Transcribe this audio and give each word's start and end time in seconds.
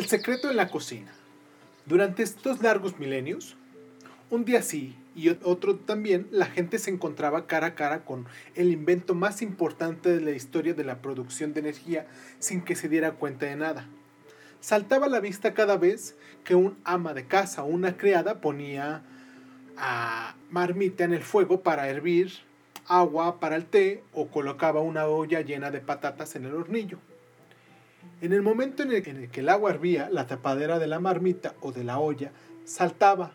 El 0.00 0.08
secreto 0.08 0.48
en 0.48 0.56
la 0.56 0.70
cocina. 0.70 1.12
Durante 1.84 2.22
estos 2.22 2.62
largos 2.62 2.98
milenios, 2.98 3.58
un 4.30 4.46
día 4.46 4.62
sí 4.62 4.96
y 5.14 5.28
otro 5.28 5.76
también, 5.76 6.26
la 6.30 6.46
gente 6.46 6.78
se 6.78 6.90
encontraba 6.90 7.46
cara 7.46 7.66
a 7.66 7.74
cara 7.74 8.02
con 8.06 8.24
el 8.54 8.72
invento 8.72 9.14
más 9.14 9.42
importante 9.42 10.08
de 10.08 10.22
la 10.22 10.30
historia 10.30 10.72
de 10.72 10.84
la 10.84 11.02
producción 11.02 11.52
de 11.52 11.60
energía 11.60 12.06
sin 12.38 12.62
que 12.62 12.76
se 12.76 12.88
diera 12.88 13.12
cuenta 13.12 13.44
de 13.44 13.56
nada. 13.56 13.88
Saltaba 14.60 15.04
a 15.04 15.10
la 15.10 15.20
vista 15.20 15.52
cada 15.52 15.76
vez 15.76 16.16
que 16.44 16.54
un 16.54 16.78
ama 16.84 17.12
de 17.12 17.26
casa 17.26 17.62
o 17.62 17.66
una 17.66 17.98
criada 17.98 18.40
ponía 18.40 19.02
a 19.76 20.34
marmita 20.48 21.04
en 21.04 21.12
el 21.12 21.22
fuego 21.22 21.60
para 21.60 21.90
hervir 21.90 22.32
agua 22.86 23.38
para 23.38 23.56
el 23.56 23.66
té 23.66 24.02
o 24.14 24.28
colocaba 24.28 24.80
una 24.80 25.04
olla 25.04 25.42
llena 25.42 25.70
de 25.70 25.82
patatas 25.82 26.36
en 26.36 26.46
el 26.46 26.54
hornillo. 26.54 27.00
En 28.20 28.32
el 28.32 28.42
momento 28.42 28.82
en 28.82 28.92
el, 28.92 29.02
que 29.02 29.40
el 29.40 29.48
agua 29.48 29.70
hervía, 29.70 30.10
la 30.10 30.26
tapadera 30.26 30.78
de 30.78 30.86
la 30.86 31.00
marmita 31.00 31.54
o 31.60 31.72
de 31.72 31.84
la 31.84 31.98
olla 31.98 32.32
saltaba. 32.64 33.32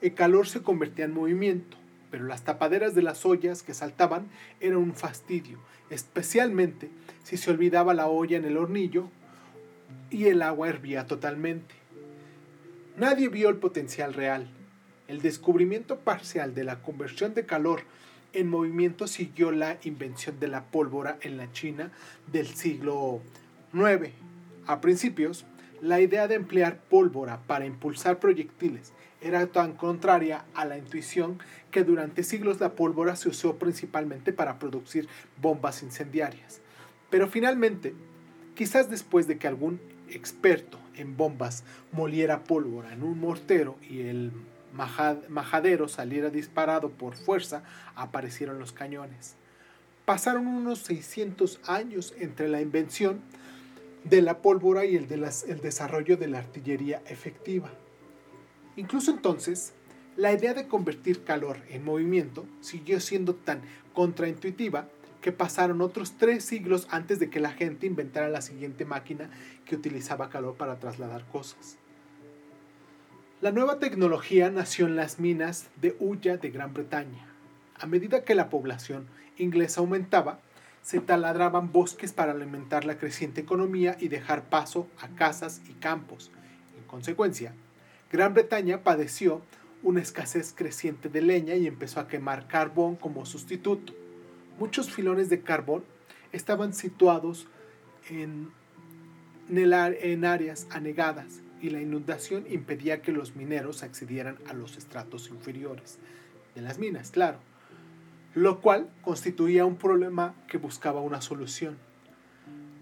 El 0.00 0.14
calor 0.14 0.48
se 0.48 0.62
convertía 0.62 1.04
en 1.04 1.14
movimiento, 1.14 1.76
pero 2.10 2.24
las 2.24 2.44
tapaderas 2.44 2.94
de 2.94 3.02
las 3.02 3.24
ollas 3.24 3.62
que 3.62 3.74
saltaban 3.74 4.26
eran 4.60 4.78
un 4.78 4.94
fastidio, 4.94 5.58
especialmente 5.90 6.90
si 7.22 7.36
se 7.36 7.50
olvidaba 7.50 7.94
la 7.94 8.08
olla 8.08 8.36
en 8.36 8.44
el 8.44 8.56
hornillo 8.56 9.08
y 10.10 10.26
el 10.26 10.42
agua 10.42 10.68
hervía 10.68 11.06
totalmente. 11.06 11.74
Nadie 12.96 13.28
vio 13.28 13.48
el 13.48 13.56
potencial 13.56 14.14
real. 14.14 14.48
El 15.08 15.22
descubrimiento 15.22 15.98
parcial 16.00 16.54
de 16.54 16.64
la 16.64 16.82
conversión 16.82 17.34
de 17.34 17.46
calor 17.46 17.82
en 18.32 18.48
movimiento 18.48 19.06
siguió 19.06 19.52
la 19.52 19.78
invención 19.84 20.38
de 20.40 20.48
la 20.48 20.64
pólvora 20.64 21.18
en 21.22 21.36
la 21.36 21.50
China 21.52 21.90
del 22.32 22.46
siglo 22.46 23.20
9. 23.76 24.10
A 24.66 24.80
principios, 24.80 25.44
la 25.82 26.00
idea 26.00 26.28
de 26.28 26.34
emplear 26.34 26.80
pólvora 26.88 27.42
para 27.46 27.66
impulsar 27.66 28.18
proyectiles 28.18 28.94
era 29.20 29.46
tan 29.48 29.74
contraria 29.74 30.46
a 30.54 30.64
la 30.64 30.78
intuición 30.78 31.38
que 31.70 31.84
durante 31.84 32.22
siglos 32.22 32.58
la 32.58 32.72
pólvora 32.72 33.16
se 33.16 33.28
usó 33.28 33.56
principalmente 33.56 34.32
para 34.32 34.58
producir 34.58 35.08
bombas 35.42 35.82
incendiarias. 35.82 36.62
Pero 37.10 37.28
finalmente, 37.28 37.92
quizás 38.54 38.88
después 38.88 39.26
de 39.26 39.36
que 39.36 39.46
algún 39.46 39.78
experto 40.08 40.78
en 40.94 41.18
bombas 41.18 41.62
moliera 41.92 42.44
pólvora 42.44 42.94
en 42.94 43.02
un 43.02 43.20
mortero 43.20 43.76
y 43.82 44.00
el 44.08 44.32
majadero 45.28 45.88
saliera 45.88 46.30
disparado 46.30 46.88
por 46.88 47.14
fuerza, 47.14 47.62
aparecieron 47.94 48.58
los 48.58 48.72
cañones. 48.72 49.36
Pasaron 50.06 50.46
unos 50.46 50.78
600 50.78 51.60
años 51.66 52.14
entre 52.18 52.48
la 52.48 52.62
invención 52.62 53.20
de 54.08 54.22
la 54.22 54.38
pólvora 54.38 54.84
y 54.84 54.96
el, 54.96 55.08
de 55.08 55.16
el 55.16 55.60
desarrollo 55.60 56.16
de 56.16 56.28
la 56.28 56.38
artillería 56.38 57.02
efectiva. 57.06 57.70
Incluso 58.76 59.10
entonces, 59.10 59.72
la 60.16 60.32
idea 60.32 60.54
de 60.54 60.68
convertir 60.68 61.24
calor 61.24 61.58
en 61.68 61.84
movimiento 61.84 62.46
siguió 62.60 63.00
siendo 63.00 63.34
tan 63.34 63.62
contraintuitiva 63.94 64.88
que 65.20 65.32
pasaron 65.32 65.80
otros 65.80 66.12
tres 66.18 66.44
siglos 66.44 66.86
antes 66.90 67.18
de 67.18 67.30
que 67.30 67.40
la 67.40 67.50
gente 67.50 67.86
inventara 67.86 68.28
la 68.28 68.42
siguiente 68.42 68.84
máquina 68.84 69.28
que 69.64 69.74
utilizaba 69.74 70.30
calor 70.30 70.54
para 70.54 70.78
trasladar 70.78 71.24
cosas. 71.26 71.78
La 73.40 73.50
nueva 73.50 73.78
tecnología 73.78 74.50
nació 74.50 74.86
en 74.86 74.96
las 74.96 75.18
minas 75.18 75.68
de 75.80 75.96
Hulla 75.98 76.36
de 76.36 76.50
Gran 76.50 76.72
Bretaña. 76.72 77.26
A 77.78 77.86
medida 77.86 78.24
que 78.24 78.34
la 78.34 78.48
población 78.48 79.06
inglesa 79.36 79.80
aumentaba, 79.80 80.40
se 80.86 81.00
taladraban 81.00 81.72
bosques 81.72 82.12
para 82.12 82.30
alimentar 82.30 82.84
la 82.84 82.96
creciente 82.96 83.40
economía 83.40 83.96
y 83.98 84.06
dejar 84.06 84.44
paso 84.44 84.86
a 85.00 85.08
casas 85.08 85.60
y 85.68 85.72
campos. 85.72 86.30
En 86.78 86.84
consecuencia, 86.84 87.52
Gran 88.12 88.34
Bretaña 88.34 88.84
padeció 88.84 89.42
una 89.82 90.00
escasez 90.00 90.54
creciente 90.56 91.08
de 91.08 91.22
leña 91.22 91.56
y 91.56 91.66
empezó 91.66 91.98
a 91.98 92.06
quemar 92.06 92.46
carbón 92.46 92.94
como 92.94 93.26
sustituto. 93.26 93.94
Muchos 94.60 94.92
filones 94.92 95.28
de 95.28 95.40
carbón 95.40 95.82
estaban 96.30 96.72
situados 96.72 97.48
en, 98.08 98.52
en 99.48 100.24
áreas 100.24 100.68
anegadas 100.70 101.40
y 101.60 101.70
la 101.70 101.80
inundación 101.80 102.44
impedía 102.48 103.02
que 103.02 103.10
los 103.10 103.34
mineros 103.34 103.82
accedieran 103.82 104.36
a 104.48 104.52
los 104.52 104.76
estratos 104.76 105.30
inferiores 105.30 105.98
de 106.54 106.62
las 106.62 106.78
minas, 106.78 107.10
claro 107.10 107.40
lo 108.36 108.60
cual 108.60 108.90
constituía 109.00 109.64
un 109.64 109.76
problema 109.76 110.34
que 110.46 110.58
buscaba 110.58 111.00
una 111.00 111.22
solución. 111.22 111.78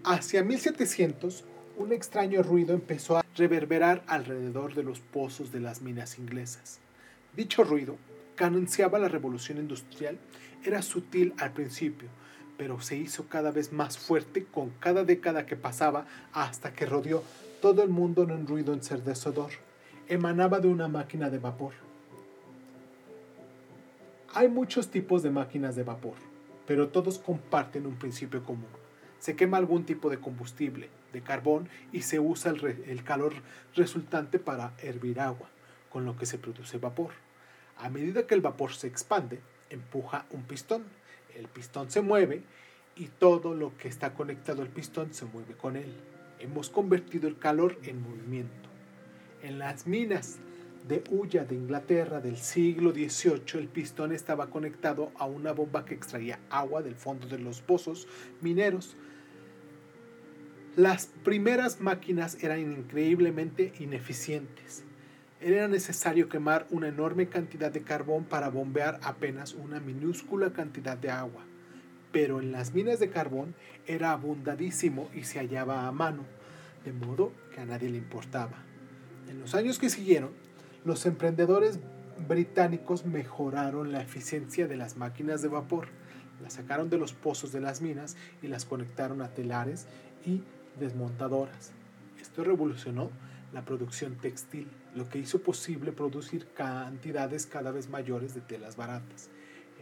Hacia 0.03 0.43
1700, 0.43 1.45
un 1.77 1.93
extraño 1.93 2.43
ruido 2.43 2.73
empezó 2.73 3.17
a 3.17 3.25
reverberar 3.37 4.03
alrededor 4.05 4.75
de 4.75 4.83
los 4.83 4.99
pozos 4.99 5.53
de 5.53 5.61
las 5.61 5.81
minas 5.81 6.19
inglesas. 6.19 6.79
Dicho 7.37 7.63
ruido, 7.63 7.95
que 8.35 8.43
anunciaba 8.43 8.99
la 8.99 9.07
revolución 9.07 9.57
industrial, 9.57 10.17
era 10.65 10.81
sutil 10.81 11.33
al 11.37 11.53
principio, 11.53 12.09
pero 12.57 12.81
se 12.81 12.97
hizo 12.97 13.29
cada 13.29 13.51
vez 13.51 13.71
más 13.71 13.97
fuerte 13.97 14.43
con 14.43 14.71
cada 14.81 15.05
década 15.05 15.45
que 15.45 15.55
pasaba 15.55 16.05
hasta 16.33 16.73
que 16.73 16.85
rodeó 16.85 17.23
todo 17.61 17.81
el 17.81 17.89
mundo 17.89 18.23
en 18.23 18.31
un 18.31 18.45
ruido 18.45 18.73
ensordecedor. 18.73 19.51
Emanaba 20.09 20.59
de 20.59 20.67
una 20.67 20.89
máquina 20.89 21.29
de 21.29 21.39
vapor. 21.39 21.84
Hay 24.37 24.49
muchos 24.49 24.89
tipos 24.91 25.23
de 25.23 25.31
máquinas 25.31 25.77
de 25.77 25.83
vapor, 25.83 26.15
pero 26.67 26.89
todos 26.89 27.19
comparten 27.19 27.85
un 27.85 27.95
principio 27.95 28.43
común. 28.43 28.67
Se 29.17 29.37
quema 29.37 29.55
algún 29.55 29.85
tipo 29.85 30.09
de 30.09 30.19
combustible, 30.19 30.89
de 31.13 31.21
carbón, 31.21 31.69
y 31.93 32.01
se 32.01 32.19
usa 32.19 32.51
el, 32.51 33.03
calor 33.05 33.31
resultante 33.75 34.37
para 34.37 34.73
hervir 34.79 35.21
agua, 35.21 35.47
con 35.89 36.03
lo 36.03 36.17
que 36.17 36.25
se 36.25 36.37
produce 36.37 36.79
vapor. 36.79 37.11
A 37.77 37.87
medida 37.87 38.27
que 38.27 38.35
el 38.35 38.41
vapor 38.41 38.73
se 38.73 38.87
expande, 38.87 39.39
empuja 39.69 40.25
un 40.31 40.43
pistón. 40.43 40.83
El 41.33 41.47
pistón 41.47 41.89
se 41.89 42.01
mueve 42.01 42.43
y 42.97 43.05
todo 43.05 43.53
lo 43.53 43.77
que 43.77 43.87
está 43.87 44.13
conectado 44.15 44.63
al 44.63 44.67
pistón 44.67 45.13
se 45.13 45.23
mueve 45.23 45.53
con 45.53 45.77
él. 45.77 45.93
Hemos 46.41 46.69
convertido 46.69 47.29
el 47.29 47.39
calor 47.39 47.79
en 47.83 48.01
movimiento. 48.01 48.69
En 49.43 49.59
las 49.59 49.87
minas 49.87 50.39
de 50.87 51.03
Hulla 51.09 51.45
de 51.45 51.55
Inglaterra 51.55 52.21
del 52.21 52.37
siglo 52.37 52.91
XVIII, 52.91 53.59
el 53.59 53.67
pistón 53.67 54.11
estaba 54.11 54.49
conectado 54.49 55.11
a 55.17 55.25
una 55.25 55.51
bomba 55.51 55.83
que 55.83 55.95
extraía 55.95 56.39
agua 56.49 56.83
del 56.83 56.95
fondo 56.95 57.27
de 57.27 57.39
los 57.39 57.61
pozos 57.61 58.07
mineros. 58.41 58.95
Las 60.75 61.07
primeras 61.23 61.81
máquinas 61.81 62.37
eran 62.43 62.59
increíblemente 62.59 63.73
ineficientes. 63.79 64.83
Era 65.41 65.67
necesario 65.67 66.29
quemar 66.29 66.67
una 66.69 66.87
enorme 66.87 67.29
cantidad 67.29 67.71
de 67.71 67.81
carbón 67.81 68.25
para 68.25 68.49
bombear 68.49 68.99
apenas 69.03 69.53
una 69.53 69.79
minúscula 69.79 70.53
cantidad 70.53 70.97
de 70.97 71.09
agua. 71.09 71.43
Pero 72.11 72.39
en 72.39 72.51
las 72.51 72.73
minas 72.73 72.99
de 72.99 73.09
carbón 73.09 73.55
era 73.87 74.11
abundadísimo 74.11 75.09
y 75.13 75.23
se 75.23 75.39
hallaba 75.39 75.87
a 75.87 75.91
mano, 75.91 76.25
de 76.83 76.93
modo 76.93 77.31
que 77.53 77.61
a 77.61 77.65
nadie 77.65 77.89
le 77.89 77.97
importaba. 77.97 78.63
En 79.29 79.39
los 79.39 79.55
años 79.55 79.79
que 79.79 79.89
siguieron, 79.89 80.31
los 80.85 81.05
emprendedores 81.07 81.79
británicos 82.27 83.05
mejoraron 83.05 83.91
la 83.91 84.01
eficiencia 84.01 84.67
de 84.67 84.77
las 84.77 84.97
máquinas 84.97 85.41
de 85.41 85.47
vapor, 85.47 85.87
las 86.41 86.53
sacaron 86.53 86.89
de 86.89 86.99
los 86.99 87.13
pozos 87.13 87.51
de 87.51 87.59
las 87.59 87.81
minas 87.81 88.15
y 88.43 88.47
las 88.47 88.65
conectaron 88.65 89.21
a 89.21 89.29
telares 89.29 89.87
y 90.25 90.43
desmontadoras. 90.79 91.71
Esto 92.21 92.43
revolucionó 92.43 93.09
la 93.51 93.65
producción 93.65 94.15
textil, 94.15 94.67
lo 94.95 95.09
que 95.09 95.17
hizo 95.17 95.41
posible 95.41 95.91
producir 95.91 96.47
cantidades 96.53 97.47
cada 97.47 97.71
vez 97.71 97.89
mayores 97.89 98.35
de 98.35 98.41
telas 98.41 98.75
baratas. 98.75 99.29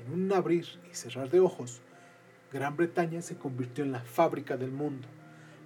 En 0.06 0.14
un 0.14 0.32
abrir 0.32 0.66
y 0.90 0.96
cerrar 0.96 1.30
de 1.30 1.42
ojos, 1.42 1.82
Gran 2.52 2.78
Bretaña 2.78 3.22
se 3.22 3.36
convirtió 3.36 3.84
en 3.84 3.92
la 3.92 4.02
fábrica 4.02 4.56
del 4.56 4.72
mundo, 4.72 5.08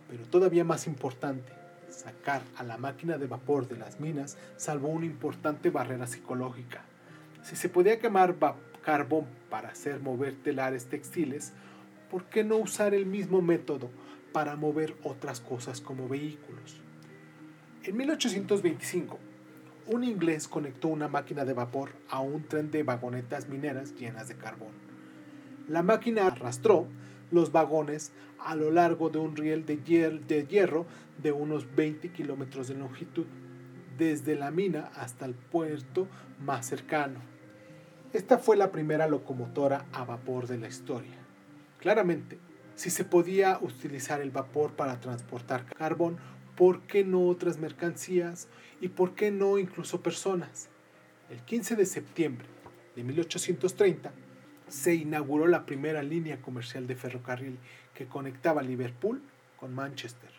pero 0.10 0.24
todavía 0.24 0.64
más 0.64 0.88
importante, 0.88 1.52
sacar 1.98 2.44
a 2.56 2.64
la 2.64 2.78
máquina 2.78 3.18
de 3.18 3.28
vapor 3.28 3.68
de 3.68 3.78
las 3.78 4.00
minas 4.00 4.38
salvó 4.56 4.90
una 4.90 5.06
importante 5.06 5.70
barrera 5.70 6.08
psicológica. 6.08 6.84
Si 7.44 7.56
se 7.56 7.70
podía 7.70 8.00
quemar 8.00 8.36
carbón 8.84 9.26
para 9.50 9.70
hacer 9.70 10.00
mover 10.00 10.36
telares 10.36 10.86
textiles, 10.86 11.54
¿por 12.12 12.26
qué 12.26 12.44
no 12.44 12.58
usar 12.58 12.94
el 12.94 13.06
mismo 13.06 13.42
método 13.42 13.90
para 14.32 14.56
mover 14.56 14.96
otras 15.04 15.40
cosas 15.40 15.82
como 15.82 16.08
vehículos? 16.08 16.80
En 17.84 17.98
1825, 17.98 19.18
un 19.88 20.04
inglés 20.04 20.48
conectó 20.48 20.90
una 20.90 21.08
máquina 21.08 21.46
de 21.46 21.54
vapor 21.54 21.92
a 22.10 22.20
un 22.20 22.44
tren 22.44 22.70
de 22.70 22.84
vagonetas 22.84 23.48
mineras 23.48 23.96
llenas 23.96 24.28
de 24.28 24.36
carbón. 24.36 24.74
La 25.68 25.82
máquina 25.82 26.28
arrastró 26.28 26.88
los 27.32 27.52
vagones 27.52 28.12
a 28.40 28.56
lo 28.56 28.72
largo 28.72 29.10
de 29.10 29.20
un 29.20 29.36
riel 29.36 29.66
de, 29.66 29.78
hierro 30.48 30.86
de 31.22 31.32
unos 31.32 31.76
20 31.76 32.10
kilómetros 32.10 32.68
de 32.68 32.76
longitud, 32.76 33.26
desde 33.98 34.36
la 34.36 34.52
mina 34.52 34.92
hasta 34.96 35.26
el 35.26 35.34
puerto 35.34 36.08
más 36.40 36.66
cercano. 36.66 37.20
Esta 38.14 38.38
fue 38.38 38.56
la 38.56 38.72
primera 38.72 39.08
locomotora 39.08 39.86
a 39.92 40.06
vapor 40.06 40.48
de 40.48 40.58
la 40.58 40.68
historia. 40.68 41.18
Claramente, 41.80 42.40
si 42.76 42.90
se 42.90 43.04
podía 43.04 43.58
utilizar 43.62 44.22
el 44.22 44.32
vapor 44.32 44.74
para 44.74 45.00
transportar 45.00 45.66
carbón, 45.66 46.18
¿Por 46.58 46.82
qué 46.88 47.04
no 47.06 47.28
otras 47.28 47.60
mercancías? 47.60 48.48
¿Y 48.82 48.88
por 48.88 49.14
qué 49.14 49.30
no 49.30 49.60
incluso 49.60 50.02
personas? 50.02 50.70
El 51.30 51.40
15 51.42 51.76
de 51.76 51.86
septiembre 51.86 52.48
de 52.96 53.04
1830 53.04 54.12
se 54.68 54.96
inauguró 54.96 55.48
la 55.48 55.66
primera 55.66 56.04
línea 56.04 56.42
comercial 56.42 56.88
de 56.88 56.96
ferrocarril 56.96 57.58
que 57.94 58.06
conectaba 58.06 58.62
Liverpool 58.62 59.22
con 59.60 59.74
Manchester. 59.74 60.30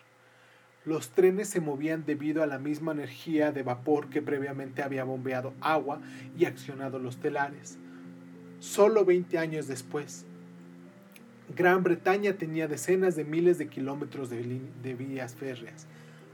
Los 0.85 1.09
trenes 1.09 1.49
se 1.49 1.59
movían 1.59 2.05
debido 2.05 2.41
a 2.41 2.47
la 2.47 2.57
misma 2.57 2.93
energía 2.93 3.51
de 3.51 3.63
vapor 3.63 4.09
que 4.09 4.21
previamente 4.21 4.81
había 4.81 5.03
bombeado 5.03 5.53
agua 5.61 5.99
y 6.37 6.45
accionado 6.45 6.99
los 6.99 7.17
telares. 7.17 7.77
Solo 8.59 9.05
20 9.05 9.37
años 9.37 9.67
después, 9.67 10.25
Gran 11.55 11.83
Bretaña 11.83 12.33
tenía 12.33 12.67
decenas 12.67 13.15
de 13.15 13.25
miles 13.25 13.57
de 13.57 13.67
kilómetros 13.67 14.29
de, 14.29 14.61
de 14.83 14.93
vías 14.93 15.35
férreas. 15.35 15.87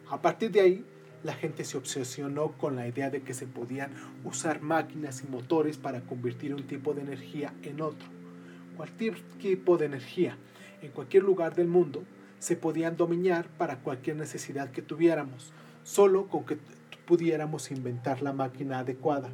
A 0.09 0.21
partir 0.21 0.51
de 0.51 0.61
ahí, 0.61 0.85
la 1.25 1.33
gente 1.33 1.63
se 1.63 1.75
obsesionó 1.75 2.51
con 2.51 2.75
la 2.75 2.87
idea 2.87 3.09
de 3.09 3.23
que 3.23 3.33
se 3.33 3.47
podían 3.47 3.89
usar 4.23 4.61
máquinas 4.61 5.23
y 5.23 5.27
motores 5.27 5.75
para 5.75 6.01
convertir 6.01 6.53
un 6.53 6.67
tipo 6.67 6.93
de 6.93 7.01
energía 7.01 7.51
en 7.63 7.81
otro. 7.81 8.07
Cualquier 8.77 9.15
tipo 9.41 9.75
de 9.77 9.87
energía, 9.87 10.37
en 10.83 10.91
cualquier 10.91 11.23
lugar 11.23 11.55
del 11.55 11.67
mundo, 11.67 12.03
se 12.37 12.55
podían 12.55 12.95
dominar 12.95 13.47
para 13.57 13.79
cualquier 13.79 14.17
necesidad 14.17 14.69
que 14.69 14.83
tuviéramos, 14.83 15.51
solo 15.83 16.27
con 16.27 16.45
que 16.45 16.59
pudiéramos 17.07 17.71
inventar 17.71 18.21
la 18.21 18.31
máquina 18.31 18.77
adecuada. 18.77 19.29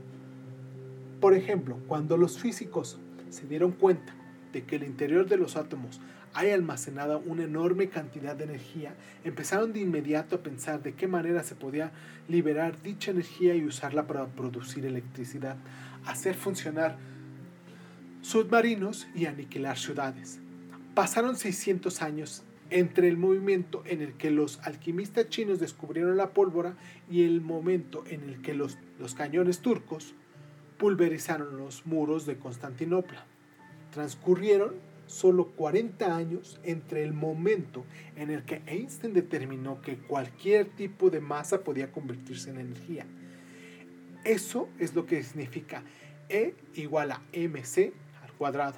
Por 1.20 1.34
ejemplo, 1.34 1.78
cuando 1.90 2.16
los 2.16 2.38
físicos 2.38 3.00
se 3.30 3.48
dieron 3.48 3.74
cuenta 3.74 4.16
de 4.54 4.64
que 4.64 4.78
el 4.78 4.84
interior 4.84 5.28
de 5.28 5.36
los 5.36 5.58
átomos 5.58 6.00
hay 6.34 6.52
almacenada 6.52 7.18
una 7.18 7.44
enorme 7.44 7.90
cantidad 7.90 8.36
de 8.36 8.46
energía, 8.46 8.96
empezaron 9.24 9.74
de 9.74 9.82
inmediato 9.82 10.38
a 10.38 10.44
pensar 10.44 10.82
de 10.82 10.94
qué 10.94 11.08
manera 11.08 11.44
se 11.44 11.56
podía 11.56 11.92
liberar 12.28 12.82
dicha 12.82 13.12
energía 13.12 13.56
y 13.56 13.66
usarla 13.66 14.08
para 14.08 14.28
producir 14.28 14.86
electricidad, 14.86 15.58
hacer 16.06 16.36
funcionar 16.36 16.98
submarinos 18.22 19.08
y 19.16 19.26
aniquilar 19.26 19.78
ciudades. 19.78 20.40
Pasaron 20.94 21.36
600 21.36 22.02
años 22.02 22.44
entre 22.70 23.10
el 23.10 23.18
movimiento 23.18 23.84
en 23.86 24.02
el 24.02 24.14
que 24.14 24.32
los 24.32 24.60
alquimistas 24.60 25.28
chinos 25.30 25.60
descubrieron 25.60 26.16
la 26.16 26.30
pólvora 26.30 26.76
y 27.10 27.24
el 27.24 27.42
momento 27.42 28.04
en 28.08 28.22
el 28.22 28.42
que 28.42 28.54
los, 28.54 28.78
los 28.98 29.14
cañones 29.14 29.60
turcos 29.60 30.14
pulverizaron 30.78 31.58
los 31.58 31.86
muros 31.86 32.26
de 32.26 32.38
Constantinopla. 32.38 33.26
Transcurrieron 33.92 34.74
solo 35.12 35.48
40 35.48 36.16
años 36.16 36.60
entre 36.64 37.04
el 37.04 37.14
momento 37.14 37.86
en 38.16 38.32
el 38.32 38.44
que 38.44 38.62
Einstein 38.66 39.14
determinó 39.14 39.82
que 39.82 39.98
cualquier 39.98 40.66
tipo 40.70 41.10
de 41.10 41.20
masa 41.20 41.62
podía 41.62 41.92
convertirse 41.92 42.50
en 42.50 42.60
energía. 42.60 43.06
Eso 44.24 44.70
es 44.80 44.96
lo 44.96 45.06
que 45.06 45.22
significa 45.22 45.84
E 46.30 46.56
igual 46.76 47.12
a 47.12 47.22
mc 47.34 47.94
al 48.24 48.32
cuadrado. 48.38 48.78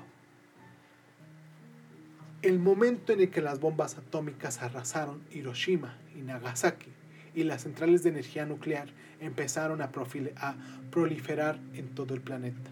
El 2.42 2.60
momento 2.60 3.14
en 3.14 3.22
el 3.22 3.30
que 3.30 3.42
las 3.42 3.60
bombas 3.60 3.98
atómicas 3.98 4.62
arrasaron 4.62 5.22
Hiroshima 5.32 5.98
y 6.16 6.22
Nagasaki 6.22 6.92
y 7.36 7.44
las 7.44 7.64
centrales 7.64 8.04
de 8.04 8.10
energía 8.10 8.46
nuclear 8.46 8.90
empezaron 9.20 9.82
a, 9.82 9.92
a 10.38 10.56
proliferar 10.92 11.60
en 11.74 11.90
todo 11.96 12.16
el 12.16 12.22
planeta. 12.22 12.72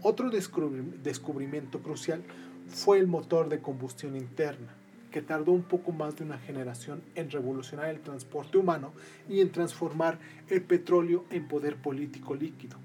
Otro 0.00 0.30
descubrimiento 0.30 1.82
crucial 1.82 2.22
fue 2.68 2.98
el 2.98 3.06
motor 3.06 3.48
de 3.48 3.60
combustión 3.60 4.16
interna, 4.16 4.74
que 5.10 5.22
tardó 5.22 5.52
un 5.52 5.62
poco 5.62 5.90
más 5.90 6.16
de 6.16 6.24
una 6.24 6.38
generación 6.38 7.02
en 7.14 7.30
revolucionar 7.30 7.88
el 7.88 8.00
transporte 8.00 8.58
humano 8.58 8.92
y 9.28 9.40
en 9.40 9.50
transformar 9.50 10.18
el 10.48 10.62
petróleo 10.62 11.24
en 11.30 11.48
poder 11.48 11.76
político 11.76 12.34
líquido. 12.34 12.76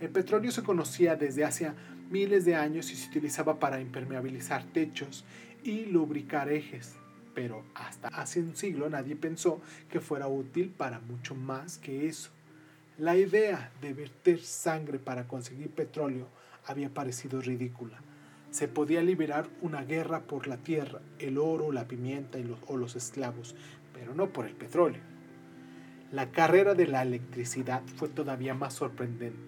El 0.00 0.10
petróleo 0.10 0.50
se 0.50 0.62
conocía 0.62 1.16
desde 1.16 1.44
hace 1.44 1.70
miles 2.10 2.44
de 2.44 2.56
años 2.56 2.90
y 2.90 2.96
se 2.96 3.08
utilizaba 3.08 3.58
para 3.58 3.80
impermeabilizar 3.80 4.64
techos 4.64 5.24
y 5.62 5.86
lubricar 5.86 6.50
ejes, 6.50 6.94
pero 7.34 7.64
hasta 7.74 8.08
hace 8.08 8.40
un 8.40 8.56
siglo 8.56 8.88
nadie 8.88 9.16
pensó 9.16 9.60
que 9.90 10.00
fuera 10.00 10.26
útil 10.26 10.70
para 10.76 10.98
mucho 11.00 11.34
más 11.34 11.78
que 11.78 12.08
eso. 12.08 12.30
La 12.96 13.16
idea 13.16 13.70
de 13.80 13.92
verter 13.92 14.40
sangre 14.40 14.98
para 14.98 15.28
conseguir 15.28 15.70
petróleo 15.70 16.26
había 16.66 16.90
parecido 16.90 17.40
ridícula 17.40 18.00
se 18.50 18.68
podía 18.68 19.02
liberar 19.02 19.48
una 19.60 19.84
guerra 19.84 20.20
por 20.20 20.46
la 20.46 20.56
tierra, 20.56 21.00
el 21.18 21.38
oro, 21.38 21.72
la 21.72 21.86
pimienta 21.86 22.38
y 22.38 22.44
los, 22.44 22.58
o 22.66 22.76
los 22.76 22.96
esclavos, 22.96 23.54
pero 23.92 24.14
no 24.14 24.30
por 24.32 24.46
el 24.46 24.54
petróleo. 24.54 25.02
La 26.12 26.30
carrera 26.30 26.74
de 26.74 26.86
la 26.86 27.02
electricidad 27.02 27.82
fue 27.96 28.08
todavía 28.08 28.54
más 28.54 28.74
sorprendente. 28.74 29.38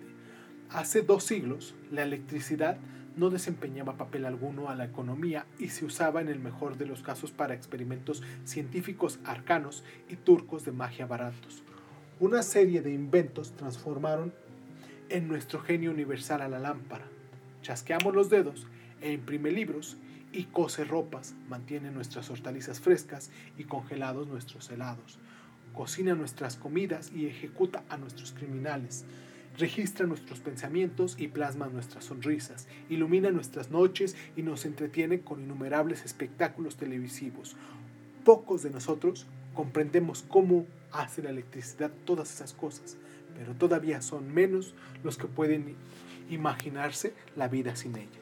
Hace 0.68 1.02
dos 1.02 1.24
siglos, 1.24 1.74
la 1.90 2.02
electricidad 2.02 2.76
no 3.16 3.30
desempeñaba 3.30 3.96
papel 3.96 4.24
alguno 4.24 4.68
a 4.68 4.74
la 4.74 4.84
economía 4.84 5.46
y 5.58 5.68
se 5.68 5.84
usaba 5.84 6.20
en 6.20 6.28
el 6.28 6.38
mejor 6.38 6.76
de 6.76 6.86
los 6.86 7.02
casos 7.02 7.32
para 7.32 7.54
experimentos 7.54 8.22
científicos 8.44 9.18
arcanos 9.24 9.84
y 10.08 10.16
turcos 10.16 10.64
de 10.64 10.72
magia 10.72 11.06
baratos. 11.06 11.62
Una 12.20 12.42
serie 12.42 12.82
de 12.82 12.92
inventos 12.92 13.52
transformaron 13.56 14.32
en 15.08 15.26
nuestro 15.26 15.60
genio 15.60 15.90
universal 15.90 16.42
a 16.42 16.48
la 16.48 16.58
lámpara. 16.58 17.06
Chasqueamos 17.62 18.14
los 18.14 18.30
dedos 18.30 18.66
e 19.00 19.12
imprime 19.12 19.50
libros 19.50 19.96
y 20.32 20.44
cose 20.44 20.84
ropas, 20.84 21.34
mantiene 21.48 21.90
nuestras 21.90 22.30
hortalizas 22.30 22.80
frescas 22.80 23.30
y 23.58 23.64
congelados 23.64 24.28
nuestros 24.28 24.70
helados, 24.70 25.18
cocina 25.74 26.14
nuestras 26.14 26.56
comidas 26.56 27.10
y 27.14 27.26
ejecuta 27.26 27.82
a 27.88 27.96
nuestros 27.96 28.32
criminales, 28.32 29.04
registra 29.58 30.06
nuestros 30.06 30.40
pensamientos 30.40 31.16
y 31.18 31.28
plasma 31.28 31.68
nuestras 31.68 32.04
sonrisas, 32.04 32.68
ilumina 32.88 33.30
nuestras 33.30 33.70
noches 33.70 34.16
y 34.36 34.42
nos 34.42 34.64
entretiene 34.64 35.20
con 35.20 35.42
innumerables 35.42 36.04
espectáculos 36.04 36.76
televisivos. 36.76 37.56
Pocos 38.24 38.62
de 38.62 38.70
nosotros 38.70 39.26
comprendemos 39.54 40.24
cómo 40.28 40.66
hace 40.92 41.22
la 41.22 41.30
electricidad 41.30 41.90
todas 42.04 42.32
esas 42.32 42.52
cosas, 42.52 42.96
pero 43.36 43.54
todavía 43.54 44.02
son 44.02 44.32
menos 44.32 44.74
los 45.02 45.16
que 45.16 45.26
pueden 45.26 45.74
imaginarse 46.30 47.14
la 47.36 47.48
vida 47.48 47.74
sin 47.74 47.96
ella. 47.96 48.19